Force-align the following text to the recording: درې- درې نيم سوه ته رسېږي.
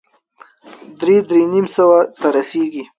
درې- 0.99 1.25
درې 1.29 1.41
نيم 1.53 1.65
سوه 1.75 1.99
ته 2.19 2.27
رسېږي. 2.35 2.83